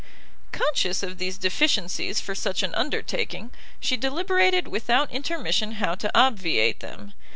[0.51, 6.79] Conscious of these deficiencies for such an undertaking, she deliberated without intermission how to obviate
[6.79, 7.13] them.